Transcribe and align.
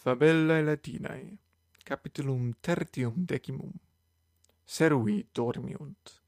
Fabellae 0.00 0.62
Latinae, 0.64 1.38
capitulum 1.84 2.54
tertium 2.62 3.26
decimum. 3.28 3.72
Servi 4.64 5.28
dormiunt. 5.34 6.22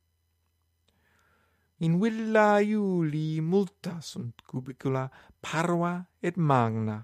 In 1.79 1.99
villa 1.99 2.61
Iuli 2.61 3.41
multa 3.41 4.01
sunt 4.01 4.43
cubicula 4.47 5.09
parva 5.41 6.05
et 6.21 6.37
magna. 6.37 6.99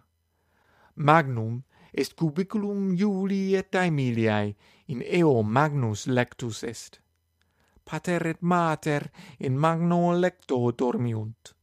Magnum 0.97 1.63
est 1.91 2.15
cubiculum 2.15 2.93
Iuli 2.93 3.57
et 3.57 3.75
Aemiliae, 3.75 4.55
in 4.89 5.03
eo 5.03 5.43
magnus 5.43 6.07
lectus 6.07 6.63
est. 6.65 7.01
Pater 7.83 8.27
et 8.27 8.43
mater 8.43 9.11
in 9.39 9.57
magno 9.57 10.13
lecto 10.13 10.71
dormiunt. 10.77 11.57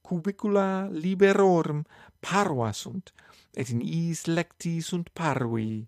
Cubicula 0.00 0.88
liberorum 0.88 1.84
parva 2.20 2.72
sunt, 2.72 3.12
et 3.52 3.68
in 3.68 3.80
is 3.80 4.26
lecti 4.26 4.80
sunt 4.80 5.10
parvi. 5.12 5.86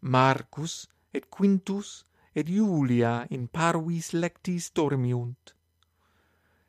Marcus 0.00 0.86
et 1.10 1.28
Quintus 1.28 2.04
et 2.32 2.48
Julia 2.48 3.24
in 3.30 3.46
parvis 3.48 4.12
lectis 4.12 4.70
dormiunt. 4.72 5.54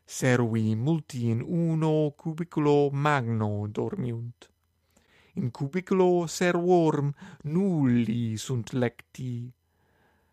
Servi 0.05 0.75
multi 0.75 1.29
in 1.29 1.41
uno 1.41 2.13
cubiculo 2.15 2.89
magno 2.91 3.67
dormiunt. 3.67 4.49
In 5.33 5.51
cubiculo 5.51 6.27
servorum 6.27 7.11
nulli 7.43 8.37
sunt 8.37 8.71
lecti. 8.71 9.51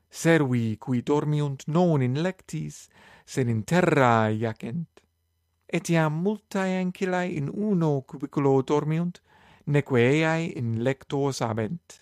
Servi 0.09 0.77
qui 0.77 1.03
dormiunt 1.03 1.65
non 1.67 2.03
in 2.03 2.21
lectis, 2.21 2.89
sed 3.25 3.49
in 3.49 3.65
terra 3.65 4.29
iacent. 4.29 5.01
Etiam 5.65 6.21
multae 6.21 6.77
ancillae 6.77 7.29
in 7.29 7.49
uno 7.51 8.03
cubiculo 8.03 8.61
dormiunt, 8.61 9.23
neque 9.67 10.01
eae 10.01 10.53
in 10.59 10.83
lecto 10.83 11.31
sabent. 11.33 12.01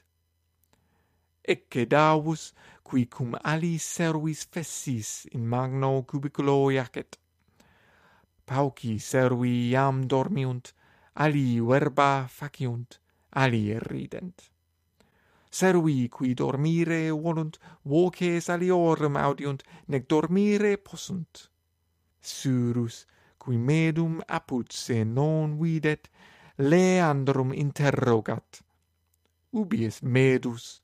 Ecce 1.43 1.87
davus, 1.87 2.53
qui 2.83 3.07
cum 3.07 3.37
ali 3.43 3.79
servis 3.79 4.47
fessis 4.51 5.27
in 5.33 5.47
magno 5.47 6.03
cubiculo 6.03 6.71
iacet. 6.71 7.19
Pauci 8.45 8.99
servi 8.99 9.69
iam 9.69 10.07
dormiunt, 10.07 10.75
ali 11.15 11.61
verba 11.61 12.27
faciunt, 12.29 13.01
ali 13.31 13.79
rident. 13.79 14.51
Servi 15.51 16.09
qui 16.09 16.35
dormire 16.35 17.11
volunt, 17.11 17.59
voces 17.83 18.49
aliorum 18.49 19.17
audiunt, 19.17 19.63
nec 19.87 20.07
dormire 20.07 20.79
possunt. 20.79 21.51
Surus, 22.21 23.07
qui 23.37 23.57
medum 23.57 24.21
apud 24.27 24.71
se 24.71 25.05
non 25.05 25.59
videt, 25.59 26.11
Leandrum 26.61 27.55
interrogat. 27.55 28.61
Ubi 29.53 29.87
est 29.87 30.03
medus? 30.03 30.83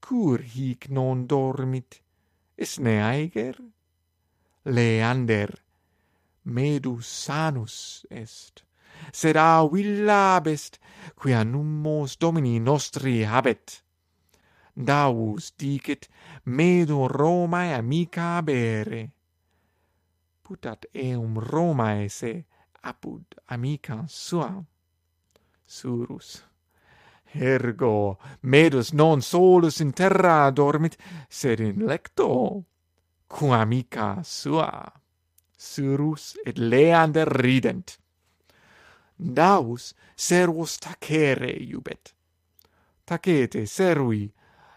Cur 0.00 0.42
hic 0.42 0.90
non 0.90 1.26
dormit? 1.26 2.02
Isne 2.54 3.00
aeger? 3.00 3.56
Leander, 4.64 5.48
medus 6.44 7.06
sanus 7.06 8.04
est, 8.10 8.64
sed 9.10 9.36
a 9.36 9.66
villa 9.72 10.42
best, 10.44 10.78
quia 11.14 11.42
nummos 11.42 12.18
domini 12.18 12.58
nostri 12.60 13.24
habet. 13.24 13.82
Daus 14.74 15.54
dicit, 15.56 16.10
medo 16.44 17.08
Romae 17.08 17.72
amica 17.72 18.36
abere. 18.36 19.08
Putat 20.42 20.84
eum 20.92 21.38
Romae 21.38 22.10
se 22.10 22.44
apud 22.82 23.40
amicam 23.48 24.06
suam 24.06 24.66
surus. 25.68 26.42
Ergo, 27.30 28.18
medus 28.40 28.92
non 28.92 29.20
solus 29.20 29.80
in 29.80 29.92
terra 29.92 30.50
dormit, 30.50 30.96
sed 31.28 31.60
in 31.60 31.84
lecto, 31.84 32.64
quamica 33.26 34.22
sua. 34.22 34.90
Surus 35.56 36.38
et 36.46 36.56
Leander 36.56 37.28
rident. 37.28 37.98
Daus 39.16 39.94
servus 40.16 40.78
tacere 40.78 41.50
iubet. 41.50 42.14
Tacete, 43.04 43.66
servi, 43.66 44.32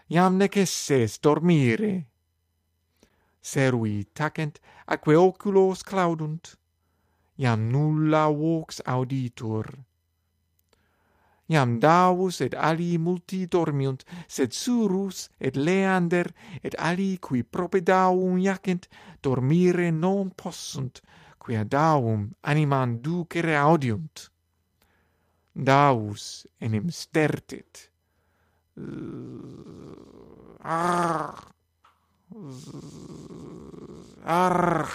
iam 0.08 0.36
necesses 0.36 1.18
dormire. 1.20 2.08
Servi 3.40 4.04
tacent, 4.12 4.60
atque 4.86 5.16
oculos 5.16 5.82
claudunt, 5.82 6.56
iam 7.38 7.70
nulla 7.70 8.26
vox 8.28 8.82
auditur 8.84 9.70
iam 11.48 11.78
Davus 11.80 12.40
et 12.40 12.54
ali 12.54 12.98
multi 12.98 13.46
dormiunt, 13.46 14.04
sed 14.28 14.52
Surus 14.52 15.28
et 15.40 15.56
Leander 15.56 16.26
et 16.62 16.74
ali 16.78 17.18
qui 17.18 17.42
propedavum 17.42 18.38
jacent, 18.40 18.88
dormire 19.22 19.90
non 19.90 20.30
possunt, 20.30 21.02
quia 21.38 21.64
davum 21.64 22.30
animam 22.42 23.00
ducere 23.02 23.56
audiunt. 23.56 24.30
Davus 25.54 26.46
enim 26.60 26.88
stertit. 26.90 27.90
Arr! 30.64 31.52
Arr! 34.24 34.88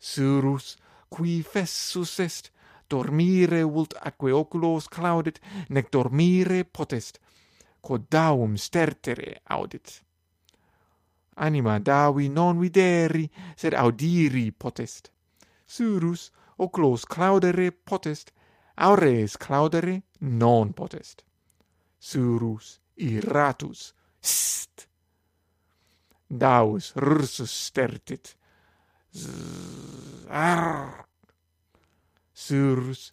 Surus, 0.00 0.76
qui 1.10 1.42
fessus 1.42 2.18
est, 2.18 2.50
dormire 2.88 3.62
vult 3.64 3.94
aquae 4.00 4.32
oculos 4.32 4.88
claudit, 4.88 5.40
nec 5.68 5.90
dormire 5.92 6.64
potest, 6.64 7.18
quod 7.80 8.08
daum 8.10 8.56
stertere 8.56 9.40
audit. 9.44 10.02
Anima 11.36 11.78
davi 11.78 12.28
non 12.28 12.58
videri, 12.58 13.30
sed 13.54 13.74
audiri 13.74 14.50
potest. 14.52 15.12
Surus 15.64 16.30
oculos 16.56 17.04
claudere 17.04 17.70
potest, 17.72 18.32
aures 18.74 19.36
claudere 19.36 20.02
non 20.18 20.72
potest. 20.72 21.22
Surus 21.98 22.80
iratus 22.96 23.94
st. 24.20 24.88
Daus 26.28 26.92
rursus 26.96 27.50
stertit, 27.50 28.36
Zzz, 29.14 30.26
arr, 30.28 30.97
surus 32.48 33.12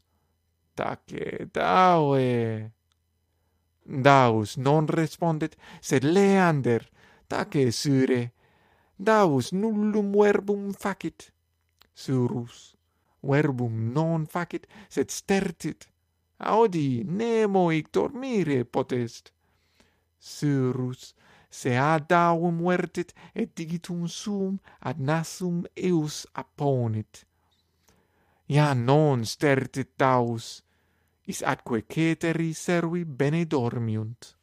tace 0.78 1.50
daue. 1.51 2.72
Daus 3.84 4.56
non 4.56 4.85
respondet, 4.88 5.57
sed 5.81 6.03
Leander 6.03 6.84
tace 7.28 7.72
sure. 7.72 8.22
Daus 8.96 9.51
nullum 9.51 10.13
verbum 10.16 10.72
facit. 10.72 11.34
Surus 11.94 12.75
verbum 13.22 13.91
non 13.91 14.25
facit, 14.25 14.68
sed 14.88 15.12
stertit. 15.12 15.90
Audi 16.38 17.03
nemo 17.03 17.69
hic 17.69 17.91
dormire 17.91 18.63
potest. 18.63 19.34
Surus 20.17 21.13
se 21.50 21.75
ad 21.75 22.07
daum 22.07 22.63
vertit 22.63 23.12
et 23.34 23.52
digitum 23.56 24.07
sum 24.07 24.59
ad 24.79 24.97
nasum 25.00 25.63
eus 25.75 26.25
apponit 26.41 27.25
Ia 28.48 28.74
non 28.74 29.26
stertit 29.26 29.96
taus, 29.98 30.62
is 31.26 31.42
atque 31.42 31.86
ceteri 31.88 32.54
servi 32.54 33.04
bene 33.06 33.46
dormiunt. 33.46 34.38